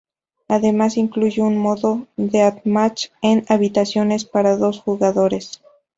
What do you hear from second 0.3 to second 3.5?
Además incluye un modo deathmatch en